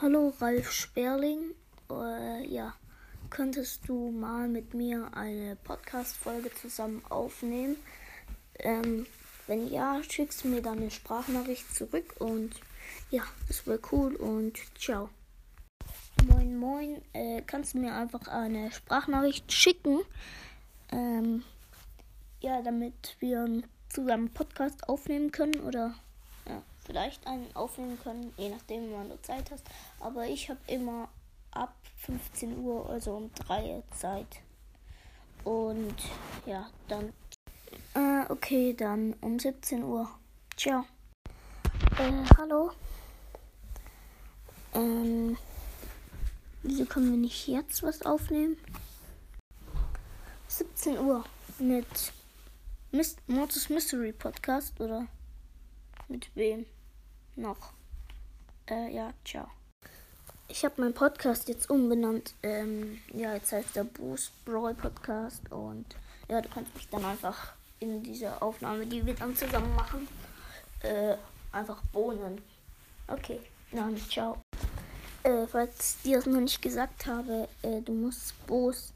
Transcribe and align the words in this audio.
Hallo 0.00 0.32
Ralf 0.40 0.70
Sperling. 0.70 1.56
Äh, 1.90 2.46
ja, 2.46 2.72
könntest 3.30 3.88
du 3.88 4.12
mal 4.12 4.46
mit 4.46 4.72
mir 4.72 5.10
eine 5.12 5.56
Podcast-Folge 5.56 6.54
zusammen 6.54 7.02
aufnehmen? 7.08 7.74
Ähm, 8.60 9.06
wenn 9.48 9.66
ja, 9.68 10.00
schickst 10.08 10.44
du 10.44 10.48
mir 10.48 10.62
dann 10.62 10.78
eine 10.78 10.92
Sprachnachricht 10.92 11.74
zurück 11.74 12.14
und 12.20 12.52
ja, 13.10 13.24
das 13.48 13.66
wäre 13.66 13.80
cool 13.90 14.14
und 14.14 14.56
ciao. 14.78 15.08
Moin, 16.28 16.56
moin. 16.56 17.02
Äh, 17.12 17.42
kannst 17.44 17.74
du 17.74 17.78
mir 17.78 17.92
einfach 17.92 18.28
eine 18.28 18.70
Sprachnachricht 18.70 19.50
schicken? 19.52 19.98
Ähm, 20.92 21.42
ja, 22.38 22.62
damit 22.62 23.16
wir 23.18 23.64
zusammen 23.88 24.32
Podcast 24.32 24.88
aufnehmen 24.88 25.32
können 25.32 25.58
oder 25.58 25.96
vielleicht 26.88 27.26
einen 27.26 27.54
aufnehmen 27.54 27.98
können, 28.02 28.32
je 28.38 28.48
nachdem, 28.48 28.92
wann 28.92 29.10
du 29.10 29.20
Zeit 29.22 29.50
hast. 29.50 29.64
Aber 30.00 30.26
ich 30.26 30.48
habe 30.48 30.58
immer 30.66 31.08
ab 31.50 31.74
15 31.98 32.58
Uhr, 32.58 32.88
also 32.88 33.12
um 33.14 33.30
3 33.34 33.76
Uhr 33.76 33.82
Zeit. 33.94 34.40
Und 35.44 35.94
ja, 36.46 36.68
dann. 36.88 37.12
Äh, 37.94 38.24
okay, 38.32 38.74
dann 38.74 39.14
um 39.20 39.38
17 39.38 39.84
Uhr. 39.84 40.08
Ciao. 40.56 40.84
Äh, 41.98 42.24
hallo. 42.38 42.72
Ähm, 44.74 45.36
wieso 46.62 46.86
können 46.86 47.10
wir 47.10 47.18
nicht 47.18 47.46
jetzt 47.48 47.82
was 47.82 48.02
aufnehmen? 48.02 48.56
17 50.48 50.98
Uhr 50.98 51.22
mit 51.58 51.86
Mortis 53.26 53.68
Mystery 53.68 54.12
Podcast 54.12 54.80
oder 54.80 55.06
mit 56.08 56.34
wem 56.34 56.64
noch? 57.38 57.72
Äh, 58.68 58.92
ja, 58.94 59.12
ciao. 59.24 59.46
Ich 60.48 60.64
habe 60.64 60.80
meinen 60.80 60.94
Podcast 60.94 61.48
jetzt 61.48 61.70
umbenannt. 61.70 62.34
Ähm, 62.42 62.98
ja, 63.12 63.34
jetzt 63.34 63.52
heißt 63.52 63.76
der 63.76 63.84
Boost 63.84 64.32
Brawl 64.44 64.74
Podcast 64.74 65.50
und 65.50 65.86
ja, 66.28 66.40
du 66.40 66.48
kannst 66.48 66.74
mich 66.74 66.88
dann 66.88 67.04
einfach 67.04 67.52
in 67.80 68.02
dieser 68.02 68.42
Aufnahme, 68.42 68.86
die 68.86 69.04
wir 69.04 69.14
dann 69.14 69.36
zusammen 69.36 69.74
machen, 69.74 70.08
äh, 70.80 71.16
einfach 71.52 71.82
bohnen. 71.92 72.40
Okay, 73.06 73.40
dann 73.72 73.96
ciao. 73.96 74.38
Äh, 75.22 75.46
falls 75.46 76.00
dir 76.02 76.16
das 76.16 76.26
noch 76.26 76.40
nicht 76.40 76.62
gesagt 76.62 77.06
habe, 77.06 77.48
äh, 77.62 77.80
du 77.82 77.92
musst 77.92 78.34
Boost 78.46 78.92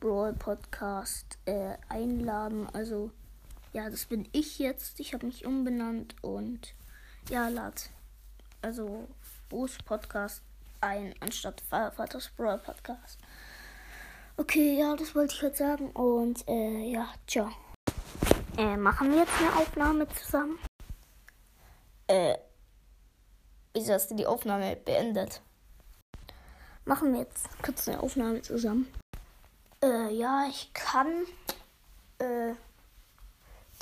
Brawl 0.00 0.32
Podcast 0.32 1.38
äh, 1.46 1.76
einladen. 1.88 2.68
Also 2.72 3.10
ja, 3.72 3.88
das 3.88 4.06
bin 4.06 4.28
ich 4.32 4.58
jetzt. 4.58 5.00
Ich 5.00 5.14
habe 5.14 5.26
mich 5.26 5.46
umbenannt 5.46 6.14
und 6.22 6.74
ja, 7.28 7.48
lad 7.48 7.90
also 8.62 9.08
Boost 9.48 9.84
Podcast 9.84 10.42
ein, 10.80 11.14
anstatt 11.20 11.60
Vaters 11.60 12.30
Brawl 12.36 12.58
Podcast. 12.58 13.18
Okay, 14.36 14.78
ja, 14.78 14.96
das 14.96 15.14
wollte 15.14 15.34
ich 15.34 15.42
heute 15.42 15.56
sagen 15.56 15.90
und 15.90 16.46
äh, 16.48 16.90
ja, 16.90 17.08
ciao. 17.26 17.50
Äh, 18.56 18.76
machen 18.76 19.10
wir 19.10 19.20
jetzt 19.20 19.38
eine 19.38 19.56
Aufnahme 19.56 20.08
zusammen? 20.08 20.58
Äh, 22.06 22.36
wieso 23.74 23.92
hast 23.92 24.10
du 24.10 24.14
die 24.14 24.26
Aufnahme 24.26 24.76
beendet? 24.76 25.42
Machen 26.84 27.12
wir 27.12 27.20
jetzt 27.20 27.48
kurz 27.62 27.88
eine 27.88 28.00
Aufnahme 28.00 28.42
zusammen. 28.42 28.92
Äh, 29.82 30.14
ja, 30.14 30.46
ich 30.48 30.72
kann 30.72 31.24
äh, 32.18 32.54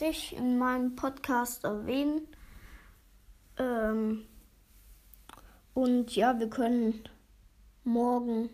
dich 0.00 0.36
in 0.36 0.58
meinem 0.58 0.96
Podcast 0.96 1.64
erwähnen. 1.64 2.26
Ähm, 3.58 4.26
und 5.74 6.14
ja, 6.16 6.38
wir 6.38 6.50
können 6.50 7.04
morgen 7.84 8.50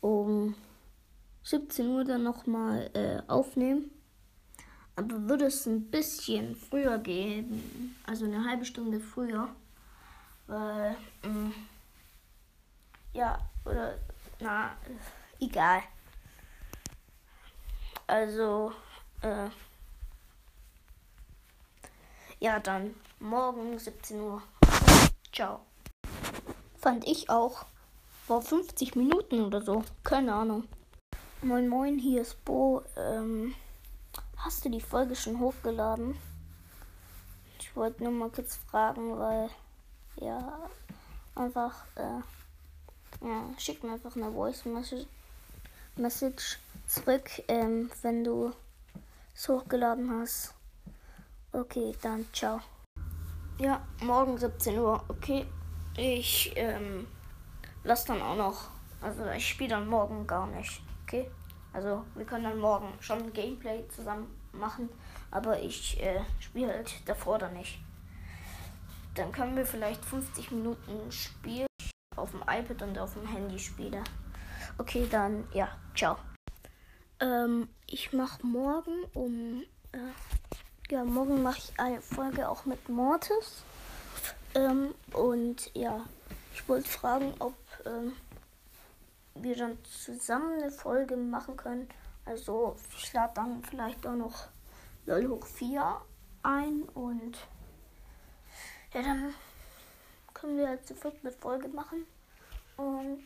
um 0.00 0.54
17 1.42 1.88
Uhr 1.88 2.04
dann 2.04 2.22
nochmal 2.22 2.90
äh, 2.94 3.22
aufnehmen. 3.30 3.90
Aber 4.96 5.28
würde 5.28 5.46
es 5.46 5.66
ein 5.66 5.90
bisschen 5.90 6.54
früher 6.54 6.98
gehen, 6.98 7.96
also 8.06 8.26
eine 8.26 8.44
halbe 8.44 8.64
Stunde 8.64 9.00
früher, 9.00 9.48
weil, 10.46 10.96
mh, 11.22 11.28
mm, 11.28 11.54
ja, 13.12 13.38
oder, 13.64 13.98
na, 14.40 14.76
egal. 15.40 15.82
Also, 18.06 18.72
äh, 19.22 19.48
ja, 22.38 22.60
dann 22.60 22.94
morgen 23.24 23.78
17 23.78 24.20
Uhr. 24.20 24.42
Ciao. 25.32 25.60
Fand 26.76 27.06
ich 27.06 27.30
auch. 27.30 27.64
Vor 28.26 28.42
50 28.42 28.96
Minuten 28.96 29.42
oder 29.42 29.62
so. 29.62 29.82
Keine 30.02 30.34
Ahnung. 30.34 30.64
Moin 31.42 31.68
Moin, 31.68 31.98
hier 31.98 32.22
ist 32.22 32.44
Bo. 32.44 32.82
Ähm, 32.96 33.54
hast 34.36 34.64
du 34.64 34.68
die 34.68 34.80
Folge 34.80 35.16
schon 35.16 35.40
hochgeladen? 35.40 36.16
Ich 37.58 37.74
wollte 37.74 38.02
nur 38.02 38.12
mal 38.12 38.30
kurz 38.30 38.56
fragen, 38.56 39.18
weil 39.18 39.48
ja, 40.16 40.58
einfach, 41.34 41.84
äh, 41.96 42.20
ja, 43.26 43.44
schick 43.58 43.82
mir 43.82 43.92
einfach 43.92 44.16
eine 44.16 44.30
Voice 44.32 44.64
Message, 44.66 45.06
Message 45.96 46.58
zurück, 46.86 47.30
ähm, 47.48 47.90
wenn 48.02 48.22
du 48.22 48.52
es 49.34 49.48
hochgeladen 49.48 50.10
hast. 50.10 50.54
Okay, 51.52 51.94
dann 52.02 52.26
ciao. 52.32 52.60
Ja, 53.56 53.80
morgen 54.02 54.36
17 54.36 54.76
Uhr. 54.80 55.04
Okay, 55.06 55.46
ich 55.96 56.52
ähm, 56.56 57.06
lass 57.84 58.04
dann 58.04 58.20
auch 58.20 58.34
noch. 58.34 58.68
Also 59.00 59.24
ich 59.30 59.48
spiele 59.48 59.70
dann 59.70 59.86
morgen 59.86 60.26
gar 60.26 60.48
nicht. 60.48 60.82
Okay, 61.04 61.30
also 61.72 62.04
wir 62.16 62.24
können 62.26 62.42
dann 62.42 62.58
morgen 62.58 62.92
schon 62.98 63.32
Gameplay 63.32 63.86
zusammen 63.90 64.26
machen, 64.50 64.88
aber 65.30 65.60
ich 65.60 66.02
äh, 66.02 66.20
spiele 66.40 66.72
halt 66.72 67.08
davor 67.08 67.38
dann 67.38 67.54
nicht. 67.54 67.78
Dann 69.14 69.30
können 69.30 69.54
wir 69.54 69.64
vielleicht 69.64 70.04
50 70.04 70.50
Minuten 70.50 71.12
spielen 71.12 71.68
auf 72.16 72.32
dem 72.32 72.40
iPad 72.40 72.82
und 72.82 72.98
auf 72.98 73.12
dem 73.12 73.28
Handy 73.28 73.60
spielen. 73.60 74.02
Okay, 74.78 75.06
dann 75.08 75.44
ja, 75.52 75.68
ciao. 75.94 76.16
Ähm, 77.20 77.68
ich 77.86 78.12
mache 78.12 78.44
morgen 78.44 79.04
um 79.12 79.62
äh, 79.92 79.98
ja, 80.90 81.04
morgen 81.04 81.42
mache 81.42 81.58
ich 81.58 81.80
eine 81.80 82.02
Folge 82.02 82.48
auch 82.48 82.64
mit 82.66 82.88
Mortis. 82.88 83.62
Ähm, 84.54 84.94
und 85.12 85.74
ja, 85.74 86.04
ich 86.52 86.68
wollte 86.68 86.88
fragen, 86.88 87.32
ob 87.38 87.54
ähm, 87.86 88.12
wir 89.34 89.56
dann 89.56 89.78
zusammen 89.84 90.60
eine 90.60 90.70
Folge 90.70 91.16
machen 91.16 91.56
können. 91.56 91.88
Also 92.24 92.76
ich 92.96 93.12
lade 93.12 93.32
dann 93.34 93.62
vielleicht 93.62 94.06
auch 94.06 94.14
noch 94.14 94.48
LOL 95.06 95.28
hoch 95.28 95.46
4 95.46 96.00
ein 96.42 96.82
und 96.94 97.38
ja, 98.92 99.02
dann 99.02 99.34
können 100.32 100.58
wir 100.58 100.68
halt 100.68 100.86
sofort 100.86 101.16
eine 101.22 101.32
Folge 101.32 101.68
machen. 101.68 102.06
Und 102.76 103.24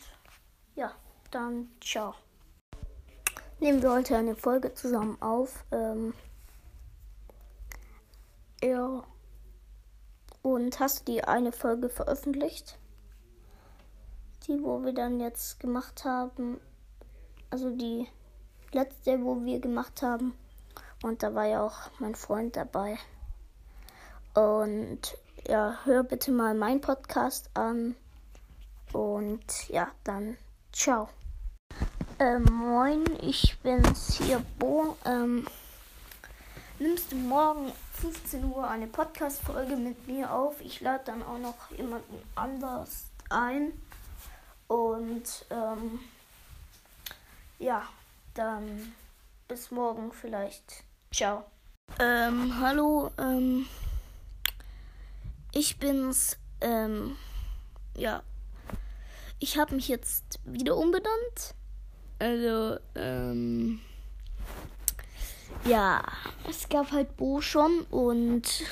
ja, 0.74 0.92
dann 1.30 1.70
ciao. 1.80 2.14
Nehmen 3.60 3.82
wir 3.82 3.90
heute 3.90 4.16
eine 4.16 4.36
Folge 4.36 4.72
zusammen 4.74 5.20
auf. 5.20 5.64
Ähm, 5.72 6.14
ja. 8.62 9.02
Und 10.42 10.80
hast 10.80 11.00
du 11.00 11.12
die 11.12 11.24
eine 11.24 11.52
Folge 11.52 11.88
veröffentlicht? 11.88 12.78
Die, 14.46 14.62
wo 14.62 14.82
wir 14.82 14.94
dann 14.94 15.20
jetzt 15.20 15.60
gemacht 15.60 16.04
haben. 16.04 16.60
Also 17.50 17.70
die 17.70 18.06
letzte, 18.72 19.22
wo 19.22 19.44
wir 19.44 19.60
gemacht 19.60 20.02
haben. 20.02 20.34
Und 21.02 21.22
da 21.22 21.34
war 21.34 21.46
ja 21.46 21.62
auch 21.62 21.90
mein 21.98 22.14
Freund 22.14 22.56
dabei. 22.56 22.98
Und 24.34 25.16
ja, 25.46 25.78
hör 25.84 26.02
bitte 26.02 26.30
mal 26.32 26.54
meinen 26.54 26.80
Podcast 26.80 27.50
an. 27.54 27.94
Und 28.92 29.68
ja, 29.68 29.88
dann 30.04 30.36
ciao. 30.72 31.08
Ähm, 32.18 32.44
moin, 32.44 33.04
ich 33.20 33.58
bin's 33.62 34.14
hier, 34.14 34.42
Bo. 34.58 34.96
Ähm, 35.04 35.46
nimmst 36.78 37.12
du 37.12 37.16
morgen 37.16 37.72
15 37.94 38.44
Uhr 38.44 38.68
eine 38.68 38.86
Podcast-Folge 38.86 39.76
mit 39.76 40.06
mir 40.06 40.32
auf. 40.32 40.60
Ich 40.60 40.80
lade 40.80 41.04
dann 41.06 41.22
auch 41.22 41.38
noch 41.38 41.70
jemanden 41.76 42.22
anders 42.34 43.06
ein. 43.30 43.72
Und 44.68 45.46
ähm, 45.50 46.00
ja, 47.58 47.82
dann 48.34 48.92
bis 49.48 49.70
morgen 49.70 50.12
vielleicht. 50.12 50.84
Ciao. 51.12 51.44
Ähm, 51.98 52.60
hallo, 52.60 53.10
ähm, 53.18 53.66
ich 55.52 55.78
bin's, 55.78 56.36
ähm, 56.60 57.16
ja, 57.94 58.22
ich 59.38 59.58
habe 59.58 59.74
mich 59.74 59.88
jetzt 59.88 60.38
wieder 60.44 60.76
umbenannt. 60.76 61.54
Also, 62.18 62.78
ähm, 62.94 63.80
ja, 65.64 66.02
es 66.48 66.68
gab 66.68 66.92
halt 66.92 67.16
Bo 67.16 67.40
schon 67.40 67.80
und 67.90 68.64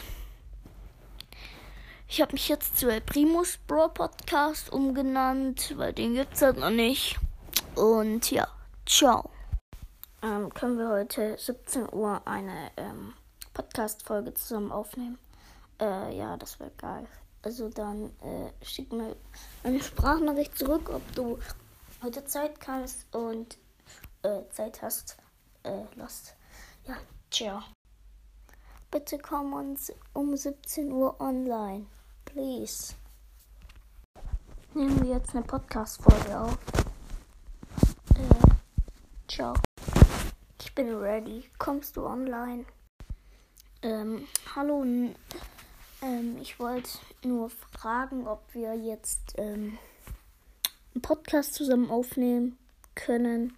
Ich 2.08 2.20
habe 2.20 2.32
mich 2.32 2.48
jetzt 2.48 2.78
zu 2.78 2.88
El 2.88 3.00
Primus 3.00 3.58
Bro 3.66 3.88
Podcast 3.88 4.72
umgenannt, 4.72 5.74
weil 5.76 5.92
den 5.92 6.14
gibt's 6.14 6.40
halt 6.40 6.56
noch 6.56 6.70
nicht. 6.70 7.18
Und 7.74 8.30
ja, 8.30 8.46
ciao. 8.86 9.28
Ähm, 10.22 10.54
können 10.54 10.78
wir 10.78 10.88
heute 10.88 11.36
17 11.36 11.92
Uhr 11.92 12.22
eine 12.24 12.70
ähm, 12.76 13.12
Podcast-Folge 13.54 14.34
zusammen 14.34 14.70
aufnehmen? 14.70 15.18
Äh, 15.80 16.16
ja, 16.16 16.36
das 16.36 16.58
wäre 16.60 16.70
geil. 16.78 17.06
Also 17.42 17.68
dann 17.68 18.06
äh, 18.22 18.64
schick 18.64 18.92
mir 18.92 19.16
eine 19.64 19.82
Sprachnachricht 19.82 20.56
zurück, 20.56 20.88
ob 20.90 21.02
du 21.14 21.38
heute 22.02 22.24
Zeit 22.24 22.60
kannst 22.60 23.14
und 23.14 23.58
äh, 24.22 24.42
Zeit 24.50 24.80
hast. 24.80 25.16
Äh, 25.64 25.82
Lust. 25.96 26.34
Ja, 26.86 26.96
ciao. 27.32 27.62
Bitte 28.92 29.18
komm 29.18 29.54
uns 29.54 29.92
um 30.12 30.36
17 30.36 30.92
Uhr 30.92 31.20
online. 31.20 31.86
Please. 32.24 32.94
Nehmen 34.72 35.02
wir 35.02 35.14
jetzt 35.14 35.34
eine 35.34 35.44
Podcast-Folge 35.44 36.38
auf. 36.38 36.58
Äh, 38.14 38.50
ciao. 39.26 39.54
Ich 40.60 40.72
bin 40.76 40.94
ready. 40.94 41.50
Kommst 41.58 41.96
du 41.96 42.06
online? 42.06 42.64
Ähm, 43.82 44.28
hallo. 44.54 44.84
Ähm, 46.02 46.38
ich 46.40 46.60
wollte 46.60 46.90
nur 47.24 47.50
fragen, 47.50 48.28
ob 48.28 48.54
wir 48.54 48.74
jetzt 48.74 49.34
ähm, 49.38 49.76
einen 50.94 51.02
Podcast 51.02 51.54
zusammen 51.54 51.90
aufnehmen 51.90 52.56
können. 52.94 53.56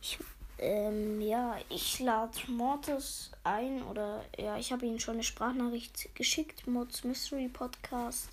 Ich 0.00 0.18
ähm, 0.62 1.20
ja, 1.20 1.56
ich 1.68 1.98
lade 1.98 2.38
Mortis 2.46 3.32
ein 3.42 3.82
oder 3.82 4.24
ja, 4.38 4.56
ich 4.56 4.72
habe 4.72 4.86
ihm 4.86 5.00
schon 5.00 5.14
eine 5.14 5.24
Sprachnachricht 5.24 6.14
geschickt, 6.14 6.66
Mods 6.66 7.02
Mystery 7.02 7.48
Podcast. 7.48 8.28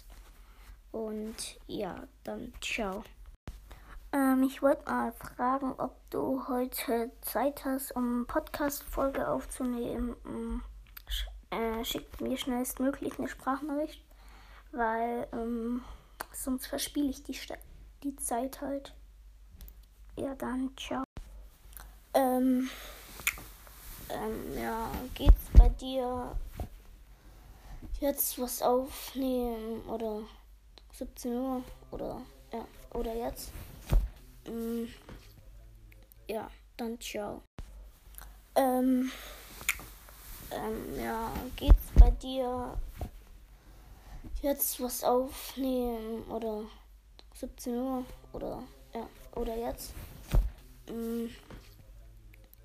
Und 0.92 1.36
ja, 1.68 2.08
dann 2.24 2.54
ciao. 2.62 3.04
Ähm, 4.12 4.44
ich 4.44 4.62
wollte 4.62 4.86
mal 4.86 5.12
fragen, 5.12 5.74
ob 5.78 5.96
du 6.12 6.48
heute 6.48 7.12
Zeit 7.22 7.66
hast, 7.66 7.96
um 7.96 8.26
Podcast-Folge 8.28 9.28
aufzunehmen. 9.28 10.16
Ähm, 10.26 10.62
sch 11.08 11.28
äh, 11.50 11.84
schick 11.84 12.22
mir 12.22 12.38
schnellstmöglich 12.38 13.18
eine 13.18 13.28
Sprachnachricht, 13.28 14.04
weil 14.72 15.28
ähm, 15.34 15.84
sonst 16.32 16.68
verspiele 16.68 17.10
ich 17.10 17.24
die, 17.24 17.34
St 17.34 17.58
die 18.04 18.16
Zeit 18.16 18.62
halt. 18.62 18.94
Ja, 20.16 20.36
dann 20.36 20.72
ciao. 20.78 21.09
Ähm, 22.40 22.70
ähm, 24.10 24.58
ja, 24.58 24.90
geht's 25.14 25.50
bei 25.58 25.68
dir 25.68 26.38
jetzt 28.00 28.40
was 28.40 28.62
aufnehmen 28.62 29.82
oder 29.82 30.22
17 30.94 31.34
Uhr 31.34 31.64
oder 31.92 32.22
ja, 32.54 32.66
oder 32.94 33.14
jetzt? 33.14 33.52
Ähm, 34.46 34.88
ja, 36.30 36.50
dann 36.78 36.98
ciao. 37.02 37.42
Ähm, 38.56 39.12
ähm, 40.52 41.04
ja, 41.04 41.30
geht's 41.58 41.92
bei 41.96 42.12
dir 42.12 42.78
jetzt 44.42 44.82
was 44.82 45.04
aufnehmen 45.04 46.24
oder 46.30 46.64
17 47.36 47.76
Uhr 47.76 48.06
oder 48.32 48.64
ja, 48.94 49.10
oder 49.36 49.58
jetzt? 49.58 49.92
Ähm, 50.88 51.30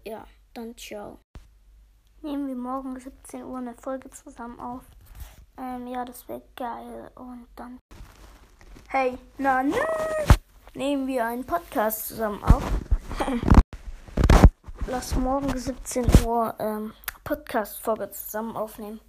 ja, 0.05 0.27
dann 0.53 0.77
ciao. 0.77 1.19
Nehmen 2.23 2.47
wir 2.47 2.56
morgen 2.56 2.99
17 2.99 3.43
Uhr 3.43 3.59
eine 3.59 3.75
Folge 3.75 4.11
zusammen 4.11 4.61
auf. 4.61 4.83
Ähm, 5.59 5.87
ja, 5.87 6.05
das 6.05 6.29
wäre 6.29 6.43
geil. 6.56 7.11
Und 7.15 7.47
dann. 7.56 7.79
Hey, 8.89 9.19
na, 9.39 9.62
na! 9.62 9.77
Nehmen 10.75 11.06
wir 11.06 11.27
einen 11.27 11.45
Podcast 11.45 12.09
zusammen 12.09 12.43
auf. 12.45 12.62
Lass 14.87 15.15
morgen 15.15 15.56
17 15.56 16.27
Uhr 16.27 16.55
ähm, 16.59 16.93
Podcast-Folge 17.25 18.11
zusammen 18.11 18.57
aufnehmen. 18.57 19.00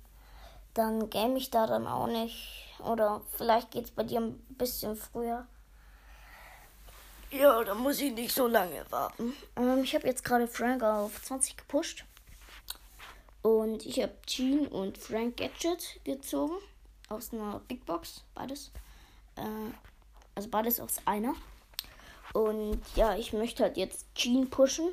Dann 0.73 1.09
game 1.09 1.35
ich 1.35 1.49
da 1.49 1.67
dann 1.67 1.87
auch 1.87 2.07
nicht. 2.07 2.73
Oder 2.79 3.21
vielleicht 3.31 3.71
geht 3.71 3.85
es 3.85 3.91
bei 3.91 4.03
dir 4.03 4.21
ein 4.21 4.39
bisschen 4.49 4.95
früher. 4.95 5.47
Ja, 7.37 7.61
da 7.65 7.73
muss 7.73 7.99
ich 7.99 8.13
nicht 8.13 8.33
so 8.33 8.47
lange 8.47 8.85
warten. 8.91 9.33
Ähm, 9.57 9.83
ich 9.83 9.93
habe 9.93 10.07
jetzt 10.07 10.23
gerade 10.23 10.47
Frank 10.47 10.81
auf 10.83 11.21
20 11.21 11.57
gepusht. 11.57 12.05
Und 13.41 13.85
ich 13.85 14.01
habe 14.01 14.13
Jean 14.25 14.67
und 14.67 14.97
Frank 14.97 15.35
Gadget 15.35 15.99
gezogen. 16.05 16.55
Aus 17.09 17.33
einer 17.33 17.59
Big 17.67 17.85
Box. 17.85 18.23
Beides. 18.33 18.71
Äh, 19.35 19.41
also 20.33 20.47
beides 20.49 20.79
aus 20.79 21.01
einer. 21.05 21.33
Und 22.31 22.79
ja, 22.95 23.17
ich 23.17 23.33
möchte 23.33 23.63
halt 23.63 23.75
jetzt 23.75 24.05
Jean 24.15 24.49
pushen. 24.49 24.87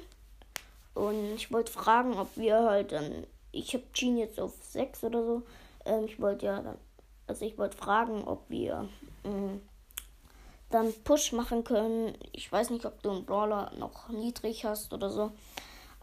Und 0.95 1.35
ich 1.35 1.53
wollte 1.53 1.71
fragen, 1.71 2.19
ob 2.19 2.37
wir 2.37 2.65
halt 2.65 2.91
dann. 2.91 3.25
Ich 3.53 3.73
habe 3.73 3.85
Jean 3.93 4.19
jetzt 4.19 4.41
auf 4.41 4.55
6 4.65 5.05
oder 5.05 5.25
so. 5.25 5.43
Ähm, 5.85 6.07
ich 6.07 6.21
wollte 6.21 6.47
ja 6.47 6.61
dann. 6.61 6.79
Also 7.29 7.45
ich 7.45 7.57
wollte 7.57 7.77
fragen, 7.77 8.25
ob 8.25 8.51
wir. 8.51 8.89
Mh, 9.23 9.31
mm, 9.31 9.61
dann 10.73 10.93
Push 11.05 11.33
machen 11.33 11.65
können. 11.65 12.15
Ich 12.33 12.51
weiß 12.51 12.71
nicht, 12.71 12.85
ob 12.85 13.03
du 13.03 13.11
einen 13.11 13.25
Brawler 13.25 13.71
noch 13.79 14.09
niedrig 14.09 14.65
hast 14.65 14.93
oder 14.93 15.11
so. 15.11 15.31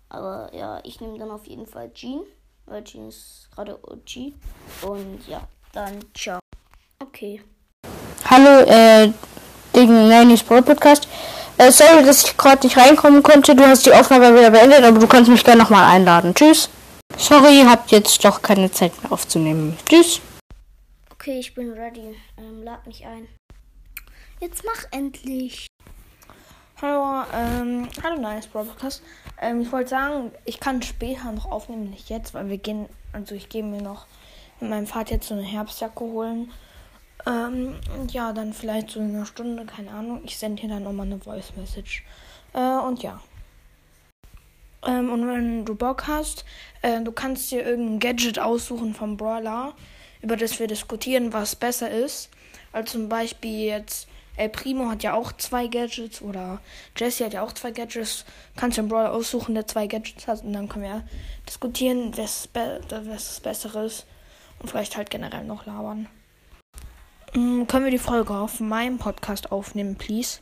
Aber 0.08 0.50
ja, 0.54 0.80
ich 0.84 1.02
nehme 1.02 1.20
dann 1.20 1.32
auf 1.32 1.46
jeden 1.46 1.68
Fall 1.68 1.92
Jean, 1.94 2.22
weil 2.66 2.84
Jean 2.84 3.10
ist 3.10 3.50
gerade 3.54 3.78
OG. 3.84 4.34
Und 4.82 5.28
ja, 5.28 5.42
dann 5.74 6.00
ciao. 6.16 6.40
Okay. 7.02 7.42
Hallo, 8.26 8.66
äh, 8.66 9.12
wegen 9.74 10.08
Nanny's 10.08 10.44
Brawl 10.44 10.62
Podcast. 10.62 11.08
Äh, 11.58 11.72
sorry, 11.72 12.04
dass 12.04 12.24
ich 12.24 12.38
gerade 12.38 12.66
nicht 12.66 12.78
reinkommen 12.78 13.22
konnte. 13.22 13.56
Du 13.56 13.66
hast 13.66 13.86
die 13.86 13.94
Aufnahme 13.94 14.34
wieder 14.34 14.52
beendet, 14.52 14.84
aber 14.84 15.00
du 15.00 15.08
kannst 15.08 15.30
mich 15.30 15.44
gerne 15.44 15.62
nochmal 15.62 15.92
einladen. 15.92 16.34
Tschüss. 16.34 16.70
Sorry, 17.18 17.64
habt 17.66 17.92
jetzt 17.92 18.24
doch 18.24 18.42
keine 18.42 18.72
Zeit 18.72 18.92
mehr 19.02 19.12
aufzunehmen. 19.12 19.78
Tschüss. 19.88 20.22
Okay, 21.12 21.40
ich 21.40 21.54
bin 21.54 21.72
ready. 21.74 22.16
Ähm, 22.38 22.64
lad 22.64 22.86
mich 22.88 23.06
ein. 23.06 23.28
Jetzt 24.42 24.64
mach 24.64 24.86
endlich. 24.92 25.68
Hallo, 26.82 27.26
ähm, 27.34 27.90
hallo 28.02 28.22
Nice 28.22 28.48
Podcast. 28.48 29.04
Ähm, 29.42 29.60
ich 29.60 29.70
wollte 29.70 29.90
sagen, 29.90 30.32
ich 30.46 30.62
kann 30.62 30.82
später 30.82 31.34
noch 31.34 31.52
aufnehmen, 31.52 31.90
nicht 31.90 32.10
jetzt, 32.10 32.34
weil 32.34 32.48
wir 32.48 32.58
gehen, 32.58 32.88
also 33.12 33.36
ich 33.36 33.50
gehe 33.50 33.64
mir 33.64 33.82
noch 33.82 34.06
mit 34.62 34.70
meinem 34.70 34.88
Vater 34.88 35.16
jetzt 35.16 35.28
so 35.28 35.34
eine 35.34 35.44
Herbstjacke 35.44 36.00
holen. 36.00 36.54
Ähm, 37.28 37.76
und 38.00 38.14
ja, 38.14 38.32
dann 38.32 38.54
vielleicht 38.54 38.92
so 38.92 39.02
in 39.02 39.14
einer 39.14 39.26
Stunde, 39.26 39.66
keine 39.66 39.92
Ahnung. 39.92 40.22
Ich 40.24 40.38
sende 40.38 40.62
hier 40.62 40.70
dann 40.70 40.84
nochmal 40.84 41.08
eine 41.08 41.20
Voice 41.20 41.52
Message. 41.58 42.06
Äh, 42.54 42.78
und 42.78 43.04
ja. 43.04 43.20
Ähm, 44.88 45.12
und 45.12 45.28
wenn 45.28 45.66
du 45.66 45.76
Bock 45.76 46.08
hast, 46.08 46.46
äh, 46.82 47.02
du 47.02 47.12
kannst 47.12 47.52
dir 47.52 47.66
irgendein 47.66 48.00
Gadget 48.00 48.40
aussuchen 48.40 48.94
vom 48.94 49.18
Brawler, 49.18 49.74
über 50.22 50.38
das 50.38 50.60
wir 50.60 50.68
diskutieren, 50.68 51.34
was 51.34 51.58
besser 51.58 51.92
ist. 51.92 52.30
Also 52.72 52.94
zum 52.94 53.10
Beispiel 53.10 53.66
jetzt 53.66 54.08
El 54.40 54.48
Primo 54.48 54.90
hat 54.90 55.04
ja 55.04 55.16
auch 55.16 55.34
zwei 55.34 55.68
Gadgets 55.68 56.22
oder 56.22 56.62
Jesse 56.96 57.26
hat 57.26 57.34
ja 57.34 57.44
auch 57.44 57.52
zwei 57.52 57.72
Gadgets. 57.72 58.24
Kannst 58.56 58.78
du 58.78 58.82
einen 58.82 58.90
Brawler 58.90 59.12
aussuchen, 59.12 59.54
der 59.54 59.68
zwei 59.68 59.86
Gadgets 59.86 60.30
hat 60.30 60.46
und 60.46 60.54
dann 60.54 60.70
können 60.70 60.86
wir 60.86 61.04
diskutieren, 61.46 62.18
was, 62.18 62.48
be 62.48 62.80
was 62.90 63.42
Besseres 63.42 64.06
und 64.60 64.70
vielleicht 64.70 64.96
halt 64.96 65.10
generell 65.10 65.44
noch 65.44 65.66
labern. 65.66 66.08
Mhm, 67.34 67.68
können 67.68 67.84
wir 67.84 67.92
die 67.92 67.98
Folge 67.98 68.34
auf 68.34 68.62
meinem 68.62 68.98
Podcast 68.98 69.52
aufnehmen, 69.52 69.98
please? 69.98 70.40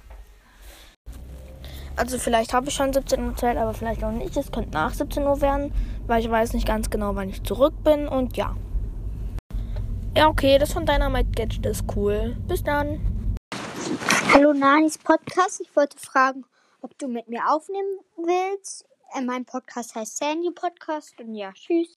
Also 1.95 2.19
vielleicht 2.19 2.53
habe 2.53 2.67
ich 2.67 2.75
schon 2.75 2.93
17 2.93 3.23
Uhr 3.23 3.35
Zeit, 3.35 3.57
aber 3.57 3.73
vielleicht 3.73 4.03
auch 4.03 4.11
nicht. 4.11 4.37
Es 4.37 4.51
könnte 4.51 4.69
nach 4.73 4.93
17 4.93 5.23
Uhr 5.23 5.41
werden, 5.41 5.73
weil 6.05 6.21
ich 6.21 6.29
weiß 6.29 6.53
nicht 6.53 6.67
ganz 6.67 6.91
genau, 6.91 7.15
wann 7.15 7.29
ich 7.29 7.41
zurück 7.41 7.73
bin 7.83 8.07
und 8.07 8.37
ja. 8.37 8.55
Ja, 10.15 10.27
okay, 10.27 10.59
das 10.59 10.73
von 10.73 10.85
Dynamite 10.85 11.31
Gadget 11.31 11.65
ist 11.65 11.85
cool. 11.95 12.37
Bis 12.47 12.63
dann. 12.63 13.16
Hallo 14.37 14.53
Nanis 14.53 14.99
Podcast. 14.99 15.61
Ich 15.61 15.75
wollte 15.75 15.97
fragen, 15.97 16.45
ob 16.83 16.95
du 16.99 17.07
mit 17.07 17.27
mir 17.27 17.49
aufnehmen 17.49 17.97
willst. 18.17 18.85
Äh, 19.15 19.21
mein 19.21 19.45
Podcast 19.45 19.95
heißt 19.95 20.17
Sandy 20.17 20.51
Podcast 20.51 21.19
und 21.19 21.33
ja, 21.33 21.51
tschüss. 21.53 21.97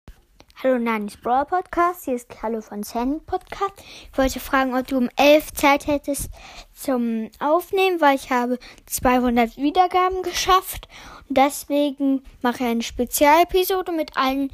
Hallo 0.62 0.78
Nanis 0.78 1.16
Brawl 1.16 1.47
Podcast. 1.47 2.04
Hier 2.04 2.14
ist 2.14 2.28
Hallo 2.40 2.61
von 2.61 2.85
Sandy 2.85 3.18
Podcast. 3.26 3.73
Ich 4.12 4.16
wollte 4.16 4.38
fragen, 4.38 4.76
ob 4.76 4.87
du 4.87 4.99
um 4.99 5.11
11 5.16 5.52
Zeit 5.52 5.88
hättest 5.88 6.30
zum 6.73 7.28
Aufnehmen, 7.40 8.00
weil 8.00 8.14
ich 8.14 8.30
habe 8.30 8.61
200 8.87 9.57
Wiedergaben 9.57 10.23
geschafft. 10.23 10.87
Und 11.28 11.38
deswegen 11.38 12.23
mache 12.40 12.62
ich 12.62 12.71
eine 12.71 12.83
Spezialepisode 12.83 13.90
mit 13.90 14.16
allen 14.16 14.52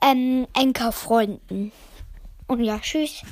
ähm, 0.00 0.46
Enkerfreunden. 0.54 1.70
Und 2.46 2.64
ja, 2.64 2.78
tschüss. 2.78 3.24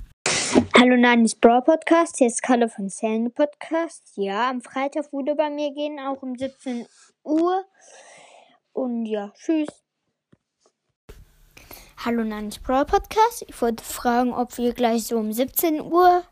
Hallo 0.81 0.97
Nanis 0.97 1.35
Brawl 1.35 1.63
Podcast, 1.63 2.19
hier 2.19 2.29
ist 2.29 2.41
Kalle 2.41 2.69
von 2.69 2.89
Sandy 2.89 3.31
Podcast. 3.31 4.13
Ja, 4.15 4.49
am 4.49 4.61
Freitag 4.61 5.13
wurde 5.13 5.35
bei 5.35 5.51
mir 5.51 5.75
gehen, 5.75 5.99
auch 5.99 6.23
um 6.23 6.37
17 6.37 6.87
Uhr. 7.25 7.65
Und 8.75 9.05
ja, 9.07 9.33
tschüss. 9.35 9.67
Hallo 12.05 12.23
Nanny's 12.23 12.61
Brawl 12.61 12.85
Podcast. 12.85 13.45
Ich 13.49 13.61
wollte 13.61 13.83
fragen, 13.83 14.33
ob 14.33 14.57
wir 14.57 14.73
gleich 14.73 15.09
so 15.09 15.19
um 15.19 15.33
17 15.33 15.81
Uhr 15.81 16.23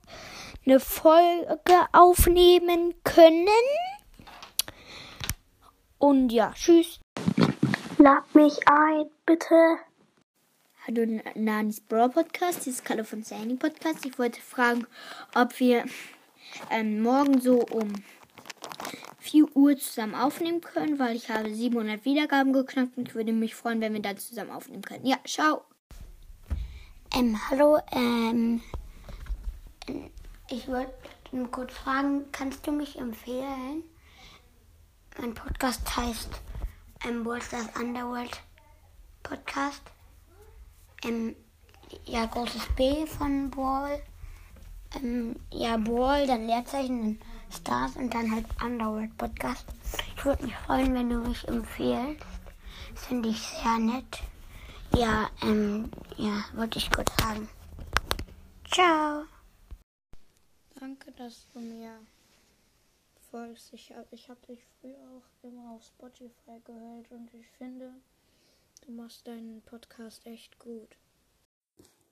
eine 0.64 0.78
Folge 0.78 1.88
aufnehmen 1.92 2.94
können. 3.02 3.48
Und 5.98 6.30
ja, 6.30 6.52
tschüss. 6.54 7.00
Lad 7.98 8.32
mich 8.32 8.60
ein, 8.68 9.10
bitte. 9.26 9.78
Hallo 10.88 11.20
Nanis 11.34 11.80
Brawl 11.80 12.10
Podcast, 12.10 12.62
hier 12.62 12.72
ist 12.72 12.84
Kalle 12.84 13.02
von 13.02 13.24
Sandy 13.24 13.56
Podcast. 13.56 14.06
Ich 14.06 14.20
wollte 14.20 14.40
fragen, 14.40 14.86
ob 15.34 15.58
wir 15.58 15.84
ähm, 16.70 17.02
morgen 17.02 17.40
so 17.40 17.62
um 17.62 17.92
4 19.18 19.56
Uhr 19.56 19.76
zusammen 19.76 20.14
aufnehmen 20.14 20.60
können, 20.60 21.00
weil 21.00 21.16
ich 21.16 21.28
habe 21.28 21.52
700 21.52 22.04
Wiedergaben 22.04 22.52
geknackt 22.52 22.96
und 22.96 23.08
ich 23.08 23.16
würde 23.16 23.32
mich 23.32 23.56
freuen, 23.56 23.80
wenn 23.80 23.94
wir 23.94 24.00
dann 24.00 24.16
zusammen 24.16 24.52
aufnehmen 24.52 24.82
können. 24.82 25.04
Ja, 25.04 25.16
ciao. 25.24 25.64
Ähm, 27.12 27.36
hallo, 27.50 27.80
ähm, 27.90 28.62
ich 30.48 30.68
wollte 30.68 30.92
nur 31.32 31.50
kurz 31.50 31.72
fragen, 31.72 32.26
kannst 32.30 32.64
du 32.64 32.70
mich 32.70 32.96
empfehlen? 32.96 33.82
Mein 35.18 35.34
Podcast 35.34 35.96
heißt 35.96 36.30
ähm, 37.04 37.24
Stars 37.40 37.70
Underworld 37.76 38.40
Podcast. 39.24 39.82
Ähm, 41.04 41.36
ja, 42.04 42.26
großes 42.26 42.68
B 42.76 43.06
von 43.06 43.50
Ball. 43.50 44.02
Ähm, 44.96 45.36
ja, 45.52 45.76
Ball, 45.76 46.26
dann 46.26 46.46
Leerzeichen, 46.46 47.18
dann 47.18 47.26
Stars 47.50 47.96
und 47.96 48.12
dann 48.12 48.30
halt 48.30 48.46
Underworld 48.62 49.16
Podcast. 49.16 49.66
Ich 50.16 50.24
würde 50.24 50.44
mich 50.44 50.56
freuen, 50.56 50.94
wenn 50.94 51.10
du 51.10 51.18
mich 51.18 51.46
empfehlst. 51.48 52.24
Finde 52.94 53.28
ich 53.28 53.40
sehr 53.40 53.78
nett. 53.78 54.22
Ja, 54.94 55.28
ähm, 55.42 55.90
ja, 56.16 56.44
wollte 56.54 56.78
ich 56.78 56.90
kurz 56.90 57.10
sagen. 57.18 57.48
Ciao. 58.70 59.24
Danke, 60.80 61.12
dass 61.12 61.46
du 61.52 61.60
mir 61.60 61.98
folgst. 63.30 63.72
Ich 63.72 63.90
habe 63.90 64.06
ich 64.10 64.28
hab 64.28 64.44
dich 64.46 64.60
früher 64.80 64.96
auch 65.16 65.44
immer 65.44 65.72
auf 65.72 65.84
Spotify 65.84 66.60
gehört 66.64 67.10
und 67.10 67.32
ich 67.34 67.46
finde, 67.58 67.92
du 68.86 68.92
machst 68.92 69.26
deinen 69.26 69.62
Podcast 69.62 70.24
echt 70.26 70.60
gut. 70.60 70.96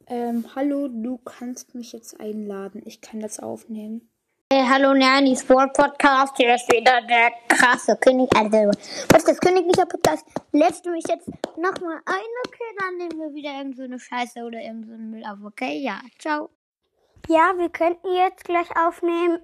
Ähm, 0.07 0.45
hallo, 0.57 0.89
du 0.89 1.19
kannst 1.19 1.75
mich 1.75 1.93
jetzt 1.93 2.19
einladen. 2.19 2.83
Ich 2.85 3.01
kann 3.01 3.21
das 3.21 3.39
aufnehmen. 3.39 4.11
Hey, 4.53 4.65
hallo 4.69 4.93
Nanny 4.93 5.37
Sport 5.37 5.73
Podcast. 5.75 6.37
Hier 6.37 6.55
ist 6.55 6.71
wieder 6.73 7.01
der 7.03 7.31
krasse 7.49 7.97
König. 7.97 8.29
Also, 8.35 8.71
was 9.09 9.19
ist 9.19 9.29
das 9.29 9.41
königlicher 9.41 9.87
Podcast? 9.87 10.27
Lädst 10.51 10.85
du 10.85 10.91
mich 10.91 11.05
jetzt 11.09 11.29
nochmal 11.57 12.01
ein? 12.07 12.31
Okay, 12.47 12.77
dann 12.79 12.97
nehmen 12.97 13.21
wir 13.21 13.35
wieder 13.35 13.57
irgend 13.57 13.77
so 13.77 13.85
eine 13.85 14.01
Scheiße 14.01 14.43
oder 14.43 14.61
irgend 14.61 14.87
so 14.87 14.95
einen 14.95 15.11
Müll 15.11 15.25
auf. 15.25 15.39
Okay, 15.45 15.79
ja, 15.79 16.01
ciao. 16.19 16.51
Ja, 17.29 17.55
wir 17.57 17.69
könnten 17.69 18.13
jetzt 18.15 18.45
gleich 18.45 18.69
aufnehmen. 18.77 19.39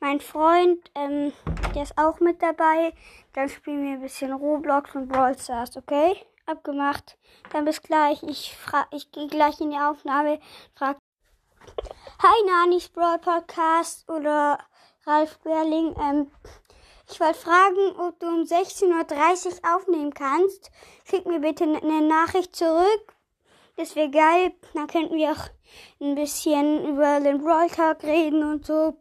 Mein 0.00 0.20
Freund, 0.20 0.90
ähm, 0.94 1.32
der 1.74 1.84
ist 1.84 1.96
auch 1.96 2.20
mit 2.20 2.42
dabei. 2.42 2.92
Dann 3.32 3.48
spielen 3.48 3.84
wir 3.84 3.92
ein 3.92 4.02
bisschen 4.02 4.32
Roblox 4.32 4.94
und 4.94 5.08
Brawl 5.08 5.36
Stars, 5.38 5.76
okay? 5.76 6.27
Abgemacht. 6.48 7.18
Dann 7.52 7.64
bis 7.64 7.82
gleich. 7.82 8.22
Ich 8.22 8.56
ich 8.90 9.10
gehe 9.12 9.28
gleich 9.28 9.60
in 9.60 9.70
die 9.70 9.76
Aufnahme. 9.76 10.40
Frag. 10.74 10.96
Hi 12.22 12.46
Nanis 12.46 12.88
Brawl 12.88 13.18
Podcast 13.18 14.08
oder 14.08 14.58
Ralf 15.04 15.38
Berling. 15.40 15.94
Ähm, 16.00 16.30
ich 17.10 17.20
wollte 17.20 17.38
fragen, 17.38 18.00
ob 18.00 18.18
du 18.18 18.26
um 18.26 18.42
16.30 18.42 19.62
Uhr 19.62 19.76
aufnehmen 19.76 20.14
kannst. 20.14 20.70
Schick 21.04 21.26
mir 21.26 21.40
bitte 21.40 21.64
eine 21.64 22.00
Nachricht 22.00 22.56
zurück. 22.56 23.14
Das 23.76 23.94
wäre 23.94 24.10
geil. 24.10 24.52
Dann 24.72 24.86
könnten 24.86 25.16
wir 25.16 25.32
auch 25.32 25.48
ein 26.00 26.14
bisschen 26.14 26.86
über 26.86 27.20
den 27.20 27.42
Brawl 27.42 27.68
Talk 27.68 28.02
reden 28.02 28.42
und 28.42 28.66
so. 28.66 28.96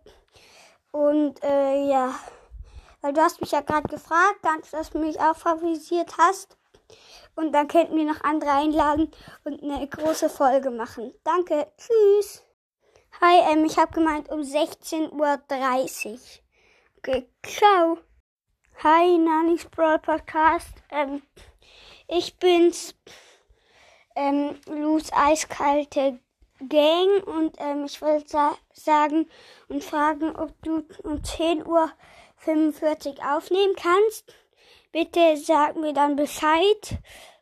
Und 0.92 1.42
äh, 1.44 1.90
ja, 1.90 2.14
weil 3.02 3.14
du 3.14 3.22
hast 3.22 3.40
mich 3.40 3.52
ja 3.52 3.62
gerade 3.62 3.88
gefragt, 3.88 4.40
danke, 4.42 4.68
dass 4.72 4.90
du 4.90 5.00
mich 5.00 5.20
auch 5.20 5.36
favorisiert 5.36 6.18
hast. 6.18 6.58
Und 7.36 7.54
dann 7.54 7.68
könnten 7.68 7.96
wir 7.96 8.06
noch 8.06 8.24
andere 8.24 8.52
einladen 8.52 9.12
und 9.44 9.62
eine 9.62 9.88
große 9.88 10.30
Folge 10.30 10.72
machen. 10.72 11.14
Danke, 11.24 11.72
tschüss. 11.78 12.44
Hi, 13.22 13.52
ähm, 13.52 13.66
ich 13.66 13.78
habe 13.78 13.94
gemeint 13.94 14.30
um 14.30 14.42
16.30 14.42 15.12
Uhr. 15.12 16.20
Okay, 16.98 17.30
ciao. 17.44 17.98
Hi, 18.84 19.18
Nanis 19.18 19.66
Brawl 19.66 20.00
Podcast. 20.00 20.74
Ähm, 20.92 21.24
ich 22.08 22.38
bin's, 22.38 22.96
ähm, 24.16 24.60
Luz 24.68 25.12
Eiskalte 25.14 26.20
Gang 26.70 27.24
und 27.28 27.56
ähm, 27.60 27.86
ich 27.86 28.02
wollte 28.02 28.28
sa 28.28 28.58
sagen 28.74 29.30
und 29.68 29.84
fragen, 29.84 30.36
ob 30.36 30.60
du 30.64 30.84
um 31.04 31.18
10.45 31.22 31.66
Uhr 31.68 33.36
aufnehmen 33.36 33.76
kannst. 33.76 34.34
Bitte 34.92 35.38
sag 35.38 35.76
mir 35.76 35.94
dann 35.94 36.16
Bescheid. 36.16 37.00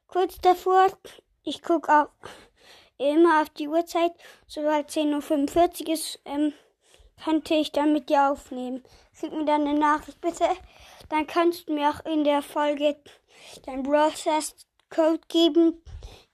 Kurz 0.08 0.38
davor, 0.40 0.88
ich 1.44 1.62
gucke 1.62 1.92
auch 1.92 2.10
immer 2.98 3.42
auf 3.42 3.50
die 3.50 3.68
Uhrzeit. 3.68 4.12
Sobald 4.48 4.90
10.45 4.90 5.88
Uhr 5.88 5.94
ist, 5.94 6.20
ähm, 6.26 6.54
könnte 7.24 7.54
ich 7.54 7.72
dann 7.72 7.94
mit 7.94 8.10
dir 8.10 8.32
aufnehmen. 8.32 8.84
Schick 9.14 9.32
mir 9.32 9.46
dann 9.46 9.68
eine 9.68 9.78
Nachricht 9.78 10.20
bitte. 10.22 10.46
Dann 11.10 11.28
kannst 11.28 11.70
du 11.70 11.74
mir 11.74 11.90
auch 11.90 12.06
in 12.06 12.24
der 12.24 12.42
Folge 12.42 12.98
dein 13.66 13.84
Process 13.84 14.56
Code 14.90 15.22
geben. 15.28 15.82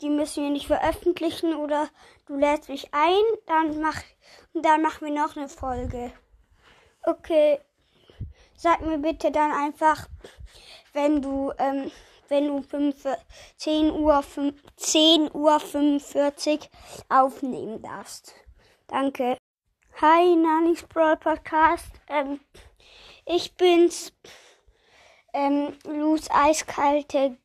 Die 0.01 0.09
müssen 0.09 0.43
wir 0.43 0.49
nicht 0.49 0.67
veröffentlichen 0.67 1.55
oder 1.55 1.89
du 2.25 2.35
lädst 2.35 2.69
mich 2.69 2.93
ein, 2.93 3.23
dann 3.45 3.79
mach, 3.81 4.01
dann 4.53 4.81
machen 4.81 5.07
wir 5.07 5.13
noch 5.13 5.35
eine 5.35 5.49
Folge. 5.49 6.11
Okay. 7.03 7.59
Sag 8.55 8.81
mir 8.81 8.99
bitte 8.99 9.31
dann 9.31 9.51
einfach, 9.51 10.07
wenn 10.93 11.21
du, 11.21 11.51
ähm, 11.57 11.91
wenn 12.27 12.47
du 12.47 12.61
5, 12.61 12.95
10 13.57 13.91
Uhr, 13.91 14.23
5, 14.23 14.55
10 14.77 15.33
Uhr 15.33 15.59
45 15.59 16.69
aufnehmen 17.09 17.81
darfst. 17.81 18.33
Danke. 18.87 19.37
Hi, 20.01 20.35
Nanis 20.35 20.83
Brawl 20.83 21.17
Podcast. 21.17 21.91
Ähm, 22.07 22.39
ich 23.25 23.55
bin's, 23.55 24.13
ähm, 25.33 25.77
Luz 25.85 26.27
Eiskalte 26.29 27.37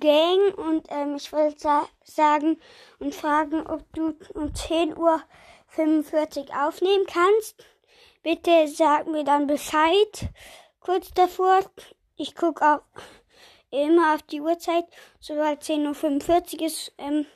Gang 0.00 0.54
und 0.56 0.86
ähm, 0.90 1.16
ich 1.16 1.32
wollte 1.32 1.58
sa 1.58 1.88
sagen 2.02 2.58
und 2.98 3.14
fragen, 3.14 3.66
ob 3.66 3.84
du 3.92 4.16
um 4.34 4.52
10.45 4.52 4.96
Uhr 4.96 6.66
aufnehmen 6.66 7.06
kannst. 7.06 7.64
Bitte 8.22 8.68
sag 8.68 9.06
mir 9.06 9.24
dann 9.24 9.46
Bescheid. 9.46 10.30
Kurz 10.80 11.12
davor, 11.12 11.60
ich 12.16 12.34
gucke 12.34 12.64
auch 12.64 12.82
immer 13.70 14.14
auf 14.14 14.22
die 14.22 14.40
Uhrzeit. 14.40 14.84
Sobald 15.20 15.62
10.45 15.62 16.60
Uhr 16.60 16.66
ist, 16.66 16.92
ähm, 16.98 17.26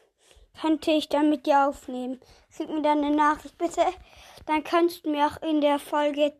könnte 0.60 0.90
ich 0.90 1.08
dann 1.08 1.30
mit 1.30 1.46
dir 1.46 1.68
aufnehmen. 1.68 2.20
Schick 2.50 2.68
mir 2.68 2.82
dann 2.82 3.04
eine 3.04 3.14
Nachricht 3.14 3.58
bitte. 3.58 3.82
Dann 4.46 4.64
kannst 4.64 5.04
du 5.04 5.10
mir 5.10 5.26
auch 5.26 5.42
in 5.42 5.60
der 5.60 5.78
Folge 5.78 6.32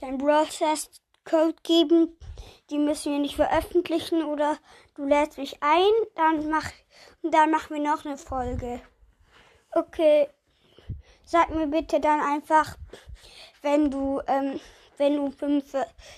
dein 0.00 0.18
Process 0.18 0.90
Code 1.24 1.56
geben. 1.62 2.16
Die 2.70 2.78
müssen 2.78 3.12
wir 3.12 3.18
nicht 3.18 3.36
veröffentlichen 3.36 4.24
oder 4.24 4.56
du 4.94 5.04
lädst 5.04 5.38
mich 5.38 5.62
ein, 5.62 5.92
dann 6.14 6.48
mach, 6.48 6.70
und 7.22 7.32
dann 7.32 7.50
machen 7.50 7.76
wir 7.76 7.82
noch 7.82 8.04
eine 8.04 8.16
Folge. 8.16 8.80
Okay. 9.72 10.28
Sag 11.24 11.50
mir 11.50 11.66
bitte 11.66 12.00
dann 12.00 12.20
einfach, 12.20 12.76
wenn 13.62 13.90
du, 13.90 14.20
ähm, 14.28 14.60
wenn 14.98 15.16
du 15.16 15.30
5, 15.30 15.64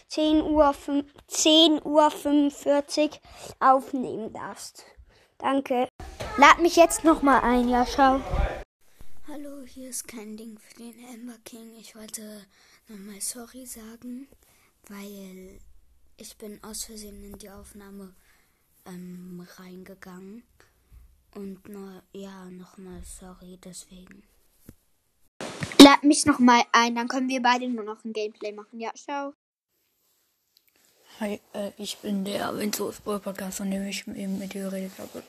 10 0.09 0.43
Uhr, 0.43 0.73
5, 0.73 1.07
10 1.27 1.85
Uhr 1.85 2.11
45 2.11 3.21
aufnehmen 3.61 4.33
darfst. 4.33 4.85
Danke. 5.39 5.89
Lad 6.37 6.59
mich 6.61 6.77
jetzt 6.77 7.05
nochmal 7.05 7.41
ein, 7.43 7.69
ja, 7.69 7.87
schau. 7.87 8.21
Hallo, 9.29 9.63
hier 9.65 9.91
ist 9.91 10.09
kein 10.09 10.37
Ding 10.37 10.59
für 10.59 10.75
den 10.75 10.95
Amber 11.13 11.39
King. 11.45 11.75
Ich 11.79 11.95
wollte 11.95 12.47
nochmal 12.89 13.21
sorry 13.21 13.67
sagen, 13.67 14.29
weil 14.89 15.61
ich 16.17 16.37
bin 16.37 16.63
aus 16.65 16.85
Versehen 16.85 17.25
in 17.25 17.39
die 17.39 17.51
Aufnahme 17.51 18.15
ähm, 18.87 19.47
reingegangen. 19.57 20.43
Und 21.35 21.69
nur, 21.69 22.03
ja, 22.13 22.47
nochmal 22.51 23.03
sorry 23.05 23.59
deswegen. 23.63 24.23
Lad 25.89 26.05
mich 26.05 26.27
nochmal 26.27 26.65
ein, 26.73 26.97
dann 26.97 27.09
können 27.09 27.31
wir 27.31 27.41
beide 27.41 27.67
nur 27.67 27.83
noch 27.83 28.05
ein 28.05 28.13
Gameplay 28.13 28.53
machen. 28.53 28.79
Ja, 28.79 28.93
ciao. 28.95 29.33
Hi, 31.19 31.41
äh, 31.55 31.71
ich 31.79 31.97
bin 31.97 32.27
der 32.27 32.55
Windows 32.59 33.01
Podcast, 33.01 33.57
von 33.57 33.71
dem 33.71 33.87
ich 33.87 34.07
eben 34.07 34.39
mit 34.39 34.53
dir 34.53 34.65
geredet 34.65 34.93
habe. 34.99 35.23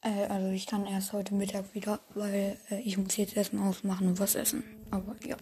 Äh, 0.00 0.26
also 0.28 0.48
ich 0.48 0.66
kann 0.66 0.86
erst 0.86 1.12
heute 1.12 1.34
Mittag 1.34 1.74
wieder, 1.74 2.00
weil 2.14 2.58
äh, 2.70 2.80
ich 2.80 2.96
muss 2.96 3.18
jetzt 3.18 3.36
erstmal 3.36 3.68
ausmachen 3.68 4.08
und 4.08 4.18
was 4.18 4.34
essen. 4.34 4.64
Aber 4.90 5.14
ja. 5.26 5.36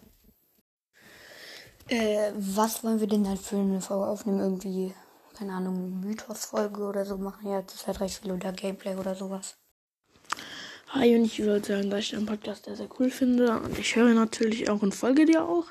Äh, 1.91 2.33
was 2.35 2.83
wollen 2.83 2.99
wir 2.99 3.07
denn 3.07 3.23
dann 3.23 3.37
für 3.37 3.57
eine 3.57 3.81
Folge 3.81 4.07
aufnehmen? 4.07 4.41
Irgendwie 4.41 4.93
keine 5.35 5.53
Ahnung, 5.53 6.01
Mythos-Folge 6.01 6.83
oder 6.83 7.05
so 7.05 7.19
machen. 7.19 7.49
Ja, 7.49 7.63
das 7.63 7.87
wäre 7.87 8.01
recht 8.01 8.21
viel 8.21 8.33
oder 8.33 8.53
Gameplay 8.53 8.97
oder 8.97 9.15
sowas. 9.15 9.62
Hi, 10.95 11.17
und 11.17 11.25
ich 11.25 11.39
würde 11.39 11.67
sagen, 11.67 11.89
dass 11.89 12.01
ich 12.01 12.11
den 12.11 12.27
Podcast 12.27 12.67
sehr, 12.67 12.77
sehr 12.77 12.89
cool 12.99 13.09
finde. 13.09 13.59
Und 13.61 13.79
ich 13.79 13.97
höre 13.97 14.13
natürlich 14.13 14.69
auch 14.69 14.83
und 14.83 14.95
folge 14.95 15.25
dir 15.25 15.43
auch. 15.43 15.65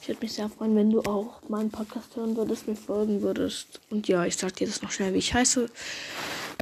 Ich 0.00 0.08
würde 0.08 0.22
mich 0.22 0.32
sehr 0.32 0.48
freuen, 0.48 0.74
wenn 0.74 0.90
du 0.90 1.02
auch 1.02 1.46
meinen 1.46 1.70
Podcast 1.70 2.16
hören 2.16 2.38
würdest, 2.38 2.66
mir 2.66 2.74
folgen 2.74 3.20
würdest. 3.20 3.82
Und 3.90 4.08
ja, 4.08 4.24
ich 4.24 4.34
sag 4.38 4.56
dir 4.56 4.66
das 4.66 4.80
noch 4.80 4.90
schnell, 4.90 5.12
wie 5.12 5.18
ich 5.18 5.34
heiße. 5.34 5.68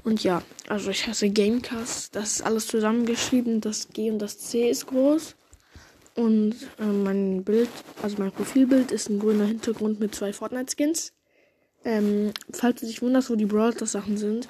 Und 0.02 0.25
ja, 0.25 0.43
also 0.69 0.90
ich 0.90 1.07
heiße 1.07 1.31
Gamecast. 1.31 2.17
Das 2.17 2.33
ist 2.33 2.43
alles 2.43 2.67
zusammengeschrieben. 2.67 3.61
Das 3.61 3.90
G 3.90 4.11
und 4.11 4.19
das 4.19 4.40
C 4.40 4.69
ist 4.69 4.88
groß. 4.88 5.37
Und 6.17 6.57
äh, 6.81 6.87
mein 6.87 7.45
Bild, 7.45 7.71
also 8.02 8.17
mein 8.19 8.33
Profilbild 8.33 8.90
ist 8.90 9.09
ein 9.09 9.21
grüner 9.21 9.47
Hintergrund 9.47 10.00
mit 10.00 10.17
zwei 10.17 10.33
Fortnite-Skins. 10.33 11.12
Ähm, 11.85 12.33
falls 12.50 12.81
du 12.81 12.87
dich 12.87 13.02
wunderst, 13.02 13.31
wo 13.31 13.37
die 13.37 13.47
Brawl 13.47 13.73
Sachen 13.87 14.17
sind, 14.17 14.49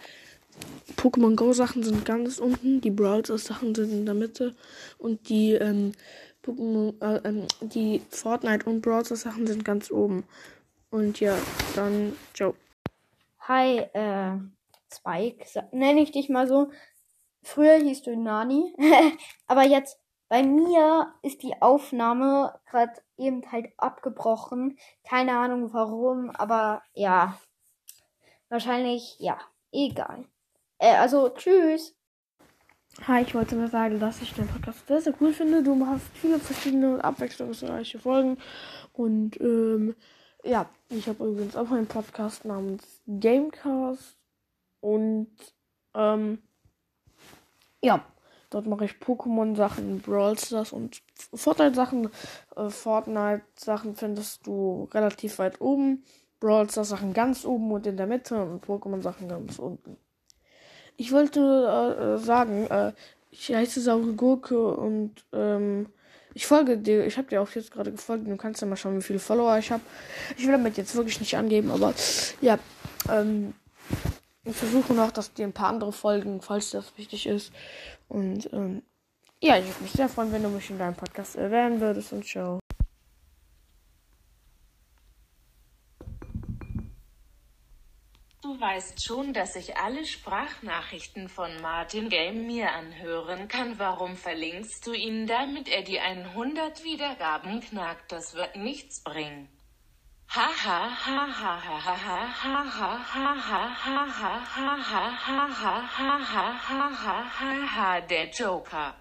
Pokémon 0.96 1.36
Go 1.36 1.52
Sachen 1.52 1.82
sind 1.82 2.04
ganz 2.04 2.38
unten, 2.38 2.80
die 2.80 2.90
Brawl 2.90 3.24
Sachen 3.24 3.74
sind 3.74 3.90
in 3.90 4.06
der 4.06 4.14
Mitte 4.14 4.54
und 4.98 5.28
die 5.28 5.52
ähm, 5.54 5.92
Pokémon, 6.44 6.94
äh, 7.02 7.28
ähm, 7.28 7.46
die 7.60 8.02
Fortnite 8.10 8.68
und 8.68 8.82
Brawl 8.82 9.04
Sachen 9.04 9.46
sind 9.46 9.64
ganz 9.64 9.90
oben. 9.90 10.24
Und 10.90 11.20
ja, 11.20 11.36
dann 11.74 12.16
ciao. 12.34 12.54
Hi, 13.40 13.78
äh, 13.78 14.38
Spike, 14.92 15.44
nenne 15.72 16.00
ich 16.02 16.10
dich 16.10 16.28
mal 16.28 16.46
so. 16.48 16.70
Früher 17.42 17.76
hieß 17.76 18.02
du 18.02 18.16
Nani, 18.16 18.74
aber 19.46 19.62
jetzt 19.62 19.98
bei 20.28 20.42
mir 20.42 21.12
ist 21.22 21.42
die 21.42 21.60
Aufnahme 21.60 22.60
gerade 22.66 22.92
eben 23.16 23.50
halt 23.50 23.72
abgebrochen. 23.78 24.78
Keine 25.02 25.36
Ahnung 25.36 25.72
warum, 25.72 26.30
aber 26.30 26.82
ja. 26.94 27.38
Wahrscheinlich, 28.48 29.16
ja, 29.18 29.38
egal. 29.72 30.26
Äh, 30.80 30.96
also, 30.96 31.28
tschüss. 31.28 31.94
Hi, 33.06 33.22
ich 33.22 33.34
wollte 33.34 33.54
nur 33.54 33.68
sagen, 33.68 34.00
dass 34.00 34.22
ich 34.22 34.32
den 34.32 34.48
Podcast 34.48 34.86
sehr, 34.86 35.00
sehr 35.02 35.14
cool 35.20 35.32
finde. 35.32 35.62
Du 35.62 35.74
machst 35.74 36.06
viele 36.14 36.38
verschiedene 36.38 36.94
und 36.94 37.00
abwechslungsreiche 37.02 37.98
Folgen. 37.98 38.38
Und 38.94 39.38
ähm, 39.40 39.94
ja, 40.42 40.68
ich 40.88 41.06
habe 41.06 41.24
übrigens 41.28 41.54
auch 41.54 41.70
einen 41.70 41.86
Podcast 41.86 42.46
namens 42.46 43.02
Gamecast. 43.06 44.16
Und 44.80 45.28
ähm, 45.94 46.38
ja, 47.82 48.02
dort 48.48 48.66
mache 48.66 48.86
ich 48.86 48.92
Pokémon-Sachen, 48.92 50.00
Brawl 50.00 50.38
Stars 50.38 50.72
und 50.72 51.02
Fortnite-Sachen. 51.34 52.08
Äh, 52.56 52.70
Fortnite-Sachen 52.70 53.96
findest 53.96 54.46
du 54.46 54.88
relativ 54.92 55.38
weit 55.38 55.60
oben. 55.60 56.04
Brawl 56.40 56.70
Stars 56.70 56.88
Sachen 56.88 57.12
ganz 57.12 57.44
oben 57.44 57.70
und 57.70 57.86
in 57.86 57.98
der 57.98 58.06
Mitte 58.06 58.42
und 58.42 58.64
Pokémon 58.64 59.02
Sachen 59.02 59.28
ganz 59.28 59.58
unten. 59.58 59.98
Ich 61.00 61.12
wollte 61.12 61.40
äh, 61.40 62.22
sagen, 62.22 62.66
äh, 62.66 62.92
ich 63.30 63.54
heiße 63.54 63.80
saure 63.80 64.12
Gurke 64.12 64.74
und 64.74 65.12
ähm, 65.32 65.86
ich 66.34 66.46
folge 66.46 66.76
dir. 66.76 67.06
Ich 67.06 67.16
habe 67.16 67.26
dir 67.26 67.40
auch 67.40 67.48
jetzt 67.52 67.70
gerade 67.70 67.90
gefolgt. 67.90 68.28
Du 68.28 68.36
kannst 68.36 68.60
ja 68.60 68.66
mal 68.66 68.76
schauen, 68.76 68.98
wie 68.98 69.02
viele 69.02 69.18
Follower 69.18 69.56
ich 69.56 69.72
habe. 69.72 69.82
Ich 70.36 70.44
will 70.44 70.52
damit 70.52 70.76
jetzt 70.76 70.94
wirklich 70.94 71.18
nicht 71.18 71.38
angeben, 71.38 71.70
aber 71.70 71.94
ja. 72.42 72.58
Ähm, 73.10 73.54
ich 74.44 74.54
versuche 74.54 74.92
noch, 74.92 75.10
dass 75.10 75.32
dir 75.32 75.46
ein 75.46 75.54
paar 75.54 75.70
andere 75.70 75.90
folgen, 75.90 76.42
falls 76.42 76.68
das 76.70 76.92
wichtig 76.98 77.26
ist. 77.26 77.50
Und 78.08 78.52
ähm, 78.52 78.82
ja, 79.40 79.56
ich 79.56 79.64
würde 79.64 79.82
mich 79.82 79.92
sehr 79.92 80.10
freuen, 80.10 80.32
wenn 80.32 80.42
du 80.42 80.50
mich 80.50 80.68
in 80.68 80.78
deinem 80.78 80.96
Podcast 80.96 81.36
erwähnen 81.36 81.80
würdest 81.80 82.12
und 82.12 82.26
ciao. 82.26 82.60
Weißt 88.58 89.04
schon, 89.04 89.32
dass 89.32 89.54
ich 89.54 89.76
alle 89.76 90.04
Sprachnachrichten 90.04 91.28
von 91.28 91.50
Martin 91.60 92.08
Game 92.08 92.46
mir 92.46 92.72
anhören 92.72 93.48
kann. 93.48 93.78
Warum 93.78 94.16
verlinkst 94.16 94.86
du 94.86 94.92
ihn, 94.92 95.26
damit 95.26 95.68
er 95.68 95.82
die 95.82 96.00
100 96.00 96.82
Wiedergaben 96.82 97.60
knackt? 97.60 98.10
Das 98.12 98.34
wird 98.34 98.56
nichts 98.56 99.02
bringen. 99.02 99.48
Der 108.08 108.30
Joker. 108.30 108.94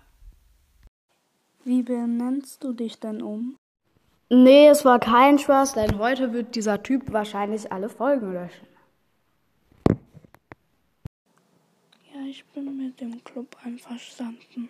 Wie 1.64 1.84
benennst 1.84 2.64
du 2.64 2.74
dich 2.74 3.00
denn 3.00 3.22
um? 3.22 3.56
Nee, 4.30 4.68
es 4.68 4.86
war 4.86 5.00
kein 5.00 5.38
Spaß, 5.38 5.74
denn 5.74 5.98
heute 6.00 6.34
wird 6.34 6.56
dieser 6.56 6.82
Typ 6.82 7.12
wahrscheinlich 7.12 7.72
alle 7.72 7.90
Folgen 7.90 8.34
löschen. 8.34 8.69
Ich 12.30 12.46
bin 12.46 12.78
mit 12.78 13.02
dem 13.02 13.24
Club 13.24 13.58
einverstanden. 13.64 14.70